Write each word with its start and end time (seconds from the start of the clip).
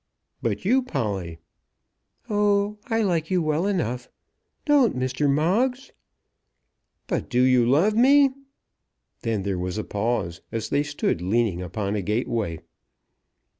"But 0.41 0.65
you, 0.65 0.81
Polly?" 0.81 1.37
"Oh, 2.27 2.79
I 2.87 3.03
like 3.03 3.29
you 3.29 3.39
well 3.39 3.67
enough. 3.67 4.09
Don't, 4.65 4.97
Mr. 4.97 5.29
Moggs." 5.29 5.91
"But 7.05 7.29
do 7.29 7.43
you 7.43 7.67
love 7.69 7.93
me?" 7.93 8.31
Then 9.21 9.43
there 9.43 9.59
was 9.59 9.77
a 9.77 9.83
pause, 9.83 10.41
as 10.51 10.69
they 10.69 10.81
stood 10.81 11.21
leaning 11.21 11.61
upon 11.61 11.93
a 11.95 12.01
gateway. 12.01 12.61